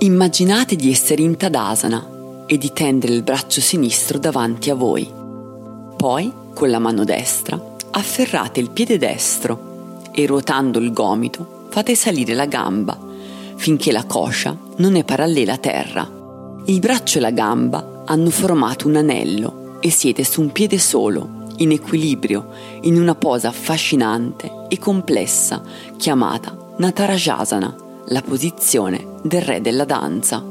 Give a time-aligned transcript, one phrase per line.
[0.00, 5.10] Immaginate di essere in Tadasana e di tendere il braccio sinistro davanti a voi.
[5.96, 12.34] Poi, con la mano destra, afferrate il piede destro e ruotando il gomito fate salire
[12.34, 12.96] la gamba
[13.56, 16.08] finché la coscia non è parallela a terra.
[16.66, 21.46] Il braccio e la gamba hanno formato un anello e siete su un piede solo,
[21.56, 22.50] in equilibrio,
[22.82, 25.60] in una posa affascinante e complessa
[25.96, 30.42] chiamata Natarajasana la posizione del re della danza.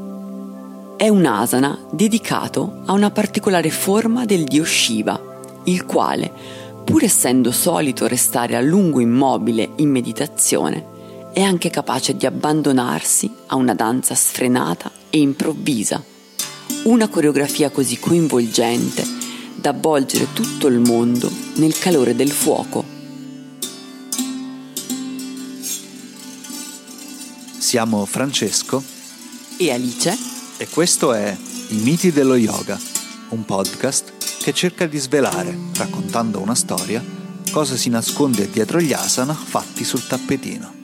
[0.96, 5.20] È un asana dedicato a una particolare forma del dio Shiva,
[5.64, 6.32] il quale,
[6.84, 10.96] pur essendo solito restare a lungo immobile in meditazione,
[11.34, 16.04] è anche capace di abbandonarsi a una danza sfrenata e improvvisa,
[16.84, 19.04] una coreografia così coinvolgente
[19.56, 22.87] da avvolgere tutto il mondo nel calore del fuoco
[27.68, 28.82] Siamo Francesco
[29.58, 30.18] e Alice
[30.56, 31.36] e questo è
[31.68, 32.80] I miti dello yoga,
[33.32, 37.04] un podcast che cerca di svelare, raccontando una storia,
[37.52, 40.76] cosa si nasconde dietro gli asana fatti sul tappetino.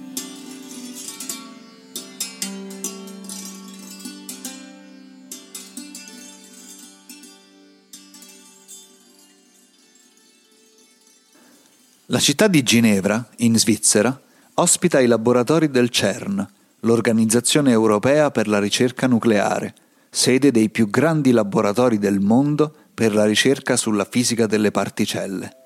[12.07, 14.21] La città di Ginevra, in Svizzera,
[14.55, 16.52] ospita i laboratori del CERN,
[16.83, 19.73] l'Organizzazione Europea per la Ricerca Nucleare,
[20.09, 25.57] sede dei più grandi laboratori del mondo per la ricerca sulla fisica delle particelle.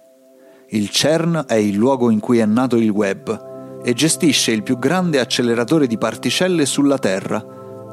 [0.69, 4.77] Il CERN è il luogo in cui è nato il web e gestisce il più
[4.77, 7.43] grande acceleratore di particelle sulla Terra,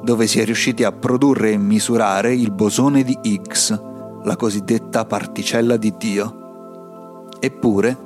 [0.03, 3.71] dove si è riusciti a produrre e misurare il bosone di Higgs,
[4.23, 7.31] la cosiddetta particella di Dio.
[7.41, 7.97] Eppure,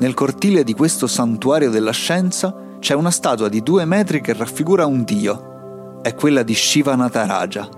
[0.00, 4.86] nel cortile di questo santuario della scienza c'è una statua di due metri che raffigura
[4.86, 6.00] un dio.
[6.02, 7.68] È quella di Shiva Nataraja,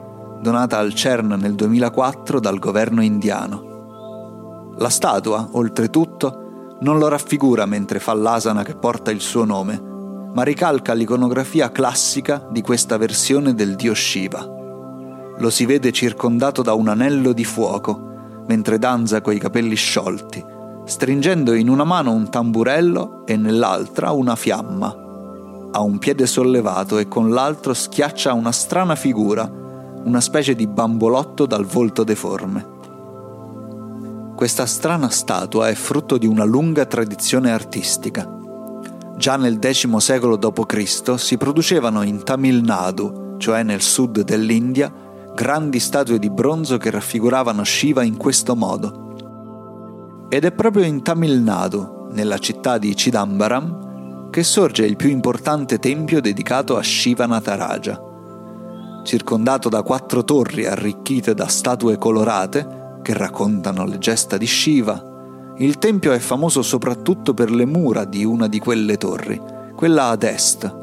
[0.41, 4.75] donata al CERN nel 2004 dal governo indiano.
[4.77, 9.81] La statua, oltretutto, non lo raffigura mentre fa l'asana che porta il suo nome,
[10.35, 14.47] ma ricalca l'iconografia classica di questa versione del dio Shiva.
[15.39, 20.57] Lo si vede circondato da un anello di fuoco, mentre danza coi capelli sciolti
[20.89, 24.87] stringendo in una mano un tamburello e nell'altra una fiamma.
[25.71, 29.53] Ha un piede sollevato e con l'altro schiaccia una strana figura,
[30.05, 32.77] una specie di bambolotto dal volto deforme.
[34.35, 38.27] Questa strana statua è frutto di una lunga tradizione artistica.
[39.15, 41.19] Già nel X secolo d.C.
[41.19, 44.91] si producevano in Tamil Nadu, cioè nel sud dell'India,
[45.35, 49.08] grandi statue di bronzo che raffiguravano Shiva in questo modo.
[50.31, 55.79] Ed è proprio in Tamil Nadu, nella città di Chidambaram, che sorge il più importante
[55.79, 57.99] tempio dedicato a Shiva Nataraja.
[59.05, 65.03] Circondato da quattro torri arricchite da statue colorate che raccontano le gesta di Shiva,
[65.57, 69.41] il tempio è famoso soprattutto per le mura di una di quelle torri,
[69.75, 70.77] quella ad est.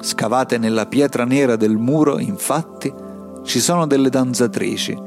[0.00, 2.90] Scavate nella pietra nera del muro, infatti,
[3.44, 5.05] ci sono delle danzatrici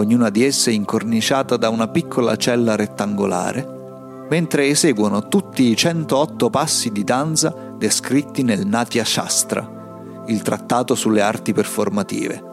[0.00, 6.90] ognuna di esse incorniciata da una piccola cella rettangolare, mentre eseguono tutti i 108 passi
[6.90, 12.44] di danza descritti nel Natya Shastra, il trattato sulle arti performative.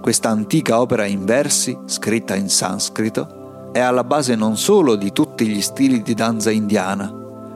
[0.00, 5.46] Questa antica opera in versi, scritta in sanscrito, è alla base non solo di tutti
[5.48, 7.12] gli stili di danza indiana,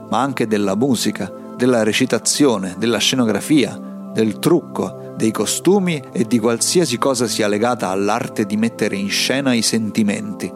[0.09, 3.79] ma anche della musica, della recitazione, della scenografia,
[4.13, 9.53] del trucco, dei costumi e di qualsiasi cosa sia legata all'arte di mettere in scena
[9.53, 10.51] i sentimenti.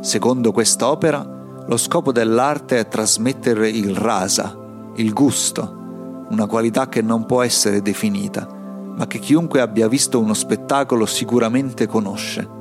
[0.00, 4.56] Secondo quest'opera, lo scopo dell'arte è trasmettere il rasa,
[4.96, 8.48] il gusto, una qualità che non può essere definita,
[8.96, 12.60] ma che chiunque abbia visto uno spettacolo sicuramente conosce.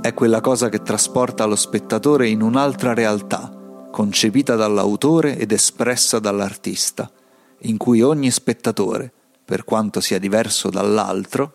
[0.00, 3.52] È quella cosa che trasporta lo spettatore in un'altra realtà,
[3.90, 7.10] concepita dall'autore ed espressa dall'artista
[7.62, 9.12] in cui ogni spettatore,
[9.44, 11.54] per quanto sia diverso dall'altro,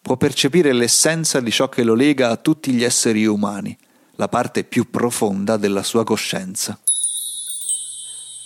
[0.00, 3.76] può percepire l'essenza di ciò che lo lega a tutti gli esseri umani,
[4.16, 6.78] la parte più profonda della sua coscienza.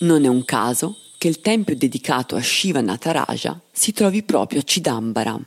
[0.00, 4.62] Non è un caso che il tempio dedicato a Shiva Nataraja si trovi proprio a
[4.62, 5.44] Chidambaram.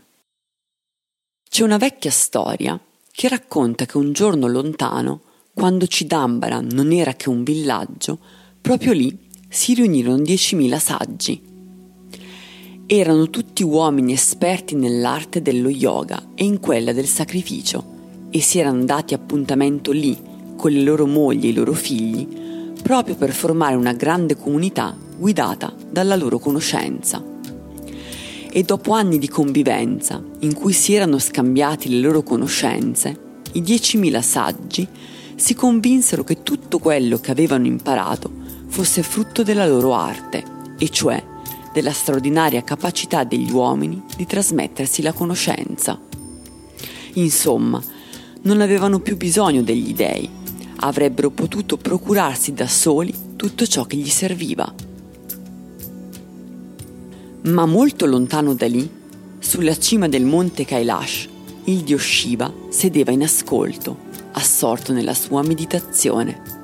[1.49, 2.79] C'è una vecchia storia
[3.11, 5.21] che racconta che un giorno lontano,
[5.53, 8.19] quando Chidambaram non era che un villaggio,
[8.59, 11.50] proprio lì si riunirono 10.000 saggi
[12.93, 17.81] erano tutti uomini esperti nell'arte dello yoga e in quella del sacrificio
[18.29, 20.19] e si erano dati appuntamento lì
[20.57, 22.27] con le loro mogli e i loro figli
[22.83, 27.23] proprio per formare una grande comunità guidata dalla loro conoscenza.
[28.51, 33.17] e dopo anni di convivenza in cui si erano scambiati le loro conoscenze,
[33.53, 34.85] i 10.000 saggi
[35.35, 38.29] si convinsero che tutto quello che avevano imparato
[38.67, 40.43] fosse frutto della loro arte,
[40.77, 41.30] e cioè
[41.73, 45.99] della straordinaria capacità degli uomini di trasmettersi la conoscenza.
[47.13, 47.81] Insomma,
[48.43, 50.29] non avevano più bisogno degli dei,
[50.77, 54.73] avrebbero potuto procurarsi da soli tutto ciò che gli serviva.
[57.43, 58.89] Ma molto lontano da lì,
[59.39, 61.27] sulla cima del monte Kailash,
[61.65, 63.97] il dio Shiva sedeva in ascolto,
[64.33, 66.59] assorto nella sua meditazione.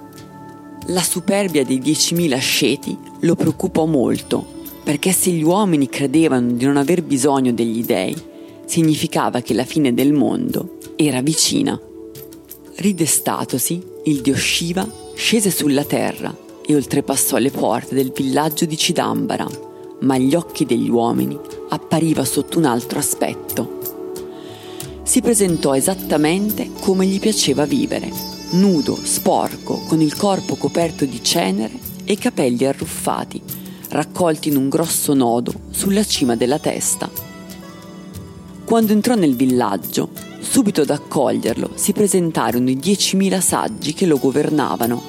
[0.88, 4.57] La superbia dei diecimila sceti lo preoccupò molto,
[4.88, 8.16] perché se gli uomini credevano di non aver bisogno degli dei,
[8.64, 11.78] significava che la fine del mondo era vicina.
[12.76, 16.34] Ridestatosi, il dio Shiva scese sulla terra
[16.66, 19.46] e oltrepassò le porte del villaggio di Chidambara,
[20.04, 21.38] ma agli occhi degli uomini
[21.68, 23.80] appariva sotto un altro aspetto.
[25.04, 28.10] Si presentò esattamente come gli piaceva vivere,
[28.52, 33.66] nudo, sporco, con il corpo coperto di cenere e capelli arruffati,
[33.98, 37.10] raccolti in un grosso nodo sulla cima della testa.
[38.64, 40.10] Quando entrò nel villaggio,
[40.40, 45.02] subito ad accoglierlo si presentarono i diecimila saggi che lo governavano.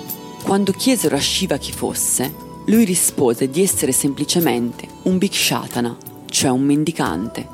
[0.43, 2.33] Quando chiesero a Shiva chi fosse,
[2.65, 5.95] lui rispose di essere semplicemente un Bhikshatana,
[6.25, 7.47] cioè un mendicante.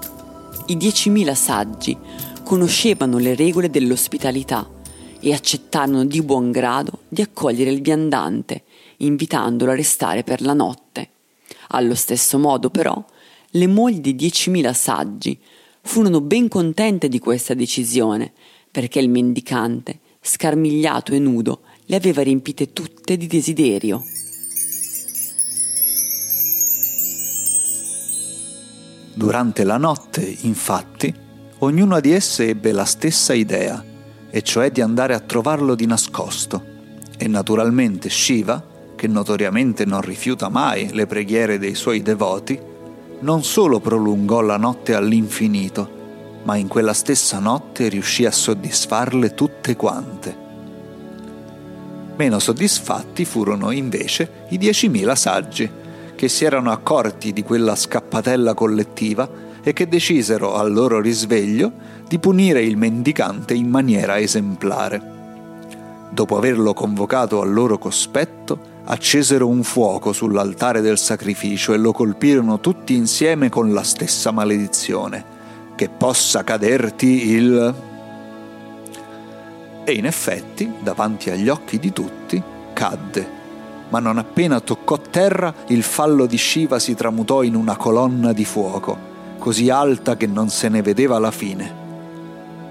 [0.67, 1.97] I diecimila saggi
[2.45, 4.71] conoscevano le regole dell'ospitalità
[5.19, 8.63] e accettarono di buon grado di accogliere il viandante,
[8.99, 11.09] invitandolo a restare per la notte.
[11.75, 13.05] Allo stesso modo, però,
[13.51, 15.37] le mogli di diecimila saggi
[15.83, 18.33] furono ben contente di questa decisione,
[18.71, 24.05] perché il mendicante, scarmigliato e nudo, le aveva riempite tutte di desiderio.
[29.15, 31.13] Durante la notte, infatti,
[31.59, 33.85] ognuna di esse ebbe la stessa idea,
[34.31, 36.65] e cioè di andare a trovarlo di nascosto.
[37.17, 42.59] E naturalmente Shiva, che notoriamente non rifiuta mai le preghiere dei suoi devoti,
[43.21, 46.03] non solo prolungò la notte all'infinito,
[46.45, 50.43] ma in quella stessa notte riuscì a soddisfarle tutte quante.
[52.17, 55.69] Meno soddisfatti furono invece i diecimila saggi,
[56.15, 59.29] che si erano accorti di quella scappatella collettiva
[59.63, 61.73] e che decisero al loro risveglio
[62.07, 65.13] di punire il mendicante in maniera esemplare.
[66.11, 72.61] Dopo averlo convocato al loro cospetto, accesero un fuoco sull'altare del sacrificio e lo colpirono
[72.61, 75.25] tutti insieme con la stessa maledizione,
[75.75, 77.75] che possa caderti il...
[79.85, 82.43] E in effetti, davanti agli occhi di tutti,
[82.73, 83.43] cadde
[83.95, 88.45] ma non appena toccò terra il fallo di Shiva si tramutò in una colonna di
[88.45, 88.99] fuoco,
[89.39, 91.83] così alta che non se ne vedeva la fine.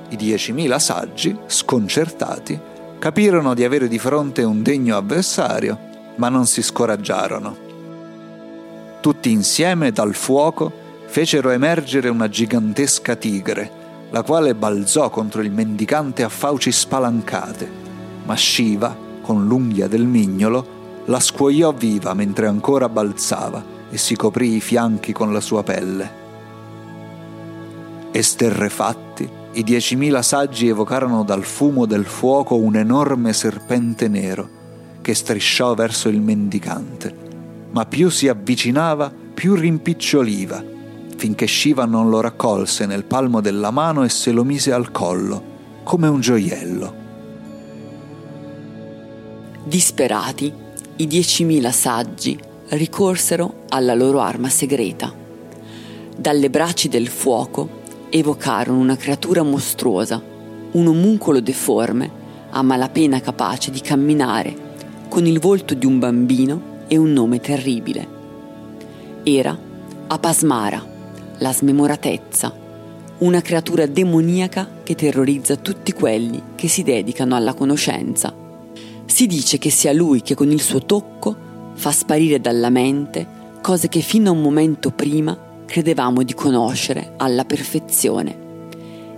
[0.10, 2.60] I diecimila saggi, sconcertati,
[3.00, 7.72] capirono di avere di fronte un degno avversario, ma non si scoraggiarono.
[9.02, 10.72] Tutti insieme dal fuoco
[11.08, 13.82] fecero emergere una gigantesca tigre,
[14.12, 17.70] la quale balzò contro il mendicante a fauci spalancate,
[18.26, 24.56] ma Shiva, con l'unghia del mignolo, la scuoiò viva mentre ancora balzava e si coprì
[24.56, 26.22] i fianchi con la sua pelle.
[28.12, 34.62] Esterrefatti, i diecimila saggi evocarono dal fumo del fuoco un enorme serpente nero
[35.04, 37.14] che strisciò verso il mendicante,
[37.72, 40.64] ma più si avvicinava, più rimpiccioliva,
[41.18, 45.44] finché Shiva non lo raccolse nel palmo della mano e se lo mise al collo,
[45.84, 47.02] come un gioiello.
[49.66, 50.54] Disperati,
[50.96, 55.14] i diecimila saggi ricorsero alla loro arma segreta.
[56.16, 60.22] Dalle braccia del fuoco evocarono una creatura mostruosa,
[60.72, 64.63] un omuncolo deforme, a malapena capace di camminare,
[65.14, 68.08] con il volto di un bambino e un nome terribile.
[69.22, 69.56] Era
[70.08, 70.84] Apasmara,
[71.38, 72.52] la smemoratezza,
[73.20, 78.34] una creatura demoniaca che terrorizza tutti quelli che si dedicano alla conoscenza.
[79.06, 81.36] Si dice che sia lui che con il suo tocco
[81.74, 83.28] fa sparire dalla mente
[83.62, 88.36] cose che fino a un momento prima credevamo di conoscere alla perfezione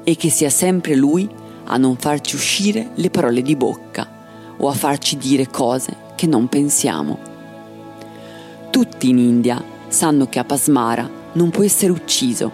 [0.03, 1.25] e che sia sempre lui
[1.63, 4.14] a non farci uscire le parole di bocca
[4.57, 7.17] o a farci dire cose che non pensiamo.
[8.69, 12.51] Tutti in India sanno che Apasmara non può essere ucciso,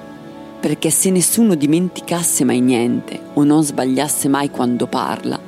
[0.59, 5.39] perché se nessuno dimenticasse mai niente o non sbagliasse mai quando parla,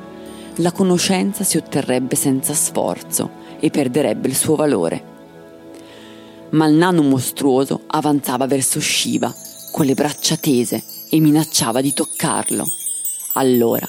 [0.56, 5.12] la conoscenza si otterrebbe senza sforzo e perderebbe il suo valore.
[6.54, 9.32] ma il nano mostruoso avanzava verso Shiva
[9.72, 12.66] con le braccia tese e minacciava di toccarlo.
[13.34, 13.86] Allora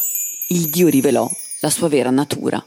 [0.47, 1.29] il dio rivelò
[1.65, 2.63] la sua vera natura.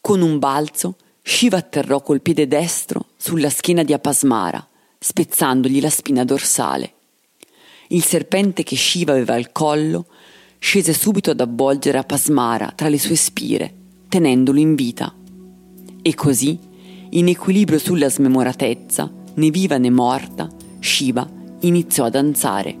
[0.00, 4.66] Con un balzo, Shiva atterrò col piede destro sulla schiena di Apasmara,
[4.98, 6.94] spezzandogli la spina dorsale.
[7.88, 10.06] Il serpente che Shiva aveva al collo
[10.58, 13.74] scese subito ad avvolgere Apasmara tra le sue spire,
[14.08, 15.14] tenendolo in vita.
[16.00, 16.58] E così,
[17.10, 20.48] in equilibrio sulla smemoratezza, né viva né morta,
[20.78, 21.28] Shiva
[21.60, 22.74] iniziò a danzare.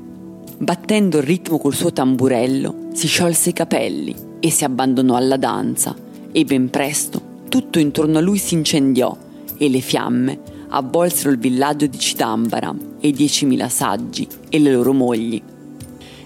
[0.56, 5.96] Battendo il ritmo col suo tamburello, si sciolse i capelli e si abbandonò alla danza,
[6.30, 9.16] e ben presto tutto intorno a lui si incendiò
[9.56, 14.92] e le fiamme avvolsero il villaggio di Chidambaram e i diecimila saggi e le loro
[14.92, 15.42] mogli.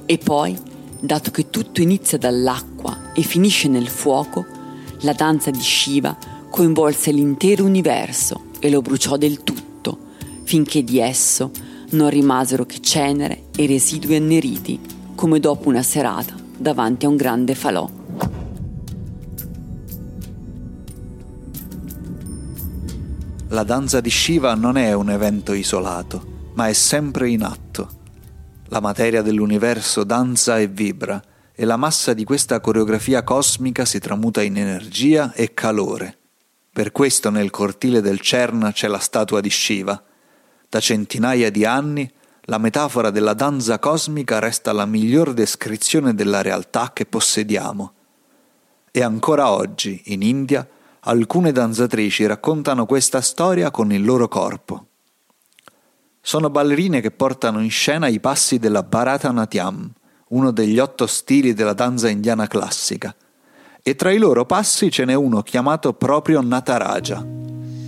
[0.04, 0.58] E poi,
[0.98, 4.44] dato che tutto inizia dall'acqua e finisce nel fuoco,
[5.02, 6.18] la danza di Shiva
[6.50, 9.96] coinvolse l'intero universo e lo bruciò del tutto,
[10.42, 11.52] finché di esso
[11.90, 14.80] non rimasero che cenere e residui anneriti,
[15.14, 17.97] come dopo una serata davanti a un grande falò.
[23.50, 27.88] La danza di Shiva non è un evento isolato, ma è sempre in atto.
[28.66, 31.22] La materia dell'universo danza e vibra,
[31.54, 36.18] e la massa di questa coreografia cosmica si tramuta in energia e calore.
[36.70, 40.02] Per questo nel cortile del CERN c'è la statua di Shiva,
[40.68, 42.12] da centinaia di anni
[42.42, 47.92] la metafora della danza cosmica resta la miglior descrizione della realtà che possediamo.
[48.90, 50.68] E ancora oggi, in India,
[51.08, 54.86] alcune danzatrici raccontano questa storia con il loro corpo.
[56.20, 59.90] Sono ballerine che portano in scena i passi della Bharatanatyam,
[60.28, 63.14] uno degli otto stili della danza indiana classica,
[63.82, 67.24] e tra i loro passi ce n'è uno chiamato proprio Nataraja.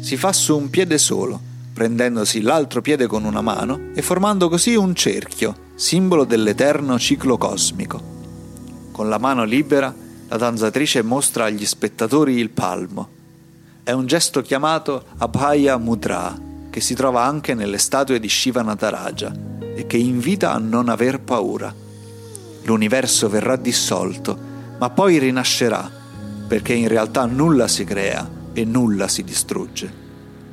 [0.00, 1.38] Si fa su un piede solo,
[1.74, 8.00] prendendosi l'altro piede con una mano e formando così un cerchio, simbolo dell'eterno ciclo cosmico.
[8.92, 9.94] Con la mano libera
[10.30, 13.08] la danzatrice mostra agli spettatori il palmo.
[13.82, 16.38] È un gesto chiamato Abhaya Mudra,
[16.70, 19.34] che si trova anche nelle statue di Shiva Nataraja
[19.74, 21.74] e che invita a non aver paura.
[22.62, 24.38] L'universo verrà dissolto,
[24.78, 25.90] ma poi rinascerà,
[26.46, 29.92] perché in realtà nulla si crea e nulla si distrugge.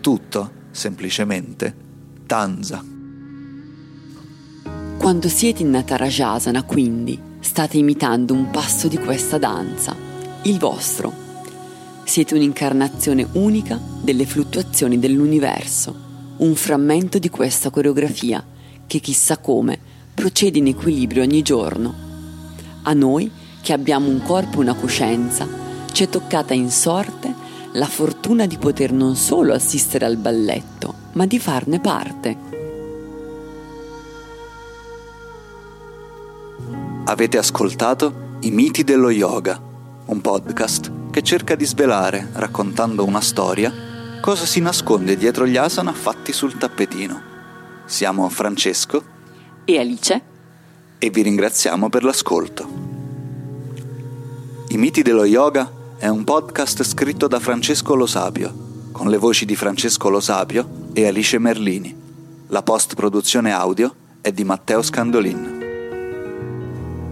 [0.01, 1.75] Tutto semplicemente
[2.25, 2.83] danza.
[4.97, 9.95] Quando siete in Natarajasana, quindi, state imitando un passo di questa danza,
[10.43, 11.13] il vostro.
[12.03, 15.95] Siete un'incarnazione unica delle fluttuazioni dell'universo,
[16.37, 18.45] un frammento di questa coreografia
[18.85, 19.79] che chissà come
[20.13, 21.93] procede in equilibrio ogni giorno.
[22.83, 25.47] A noi, che abbiamo un corpo e una coscienza,
[25.93, 27.33] ci è toccata in sorte
[27.73, 32.56] la fortuna di poter non solo assistere al balletto, ma di farne parte.
[37.09, 39.57] Avete ascoltato I miti dello yoga,
[40.07, 43.73] un podcast che cerca di svelare, raccontando una storia,
[44.19, 47.21] cosa si nasconde dietro gli asana fatti sul tappetino.
[47.85, 49.01] Siamo Francesco
[49.63, 50.21] e Alice
[50.97, 52.67] e vi ringraziamo per l'ascolto.
[54.67, 59.45] I miti dello yoga è un podcast scritto da Francesco Lo Sapio, con le voci
[59.45, 61.95] di Francesco Lo Sapio e Alice Merlini.
[62.47, 65.56] La post-produzione audio è di Matteo Scandolin.